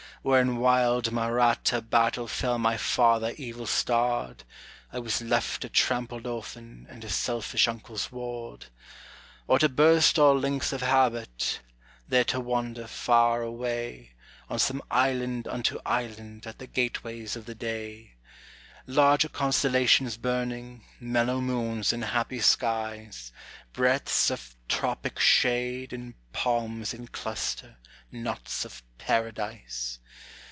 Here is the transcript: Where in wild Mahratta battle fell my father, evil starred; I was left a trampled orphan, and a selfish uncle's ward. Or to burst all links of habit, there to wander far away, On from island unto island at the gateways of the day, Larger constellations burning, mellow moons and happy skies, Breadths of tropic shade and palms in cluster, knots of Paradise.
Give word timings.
Where 0.23 0.39
in 0.39 0.57
wild 0.57 1.11
Mahratta 1.11 1.81
battle 1.81 2.27
fell 2.27 2.59
my 2.59 2.77
father, 2.77 3.33
evil 3.39 3.65
starred; 3.65 4.43
I 4.93 4.99
was 4.99 5.19
left 5.19 5.65
a 5.65 5.69
trampled 5.69 6.27
orphan, 6.27 6.85
and 6.91 7.03
a 7.03 7.09
selfish 7.09 7.67
uncle's 7.67 8.11
ward. 8.11 8.67
Or 9.47 9.57
to 9.57 9.67
burst 9.67 10.19
all 10.19 10.35
links 10.37 10.71
of 10.73 10.83
habit, 10.83 11.61
there 12.07 12.23
to 12.25 12.39
wander 12.39 12.85
far 12.85 13.41
away, 13.41 14.11
On 14.47 14.59
from 14.59 14.83
island 14.91 15.47
unto 15.47 15.79
island 15.87 16.45
at 16.45 16.59
the 16.59 16.67
gateways 16.67 17.35
of 17.35 17.47
the 17.47 17.55
day, 17.55 18.11
Larger 18.85 19.29
constellations 19.29 20.17
burning, 20.17 20.83
mellow 20.99 21.41
moons 21.41 21.91
and 21.93 22.05
happy 22.05 22.41
skies, 22.41 23.31
Breadths 23.73 24.29
of 24.29 24.55
tropic 24.69 25.17
shade 25.19 25.93
and 25.93 26.13
palms 26.31 26.93
in 26.93 27.07
cluster, 27.07 27.77
knots 28.11 28.65
of 28.65 28.83
Paradise. 28.97 29.97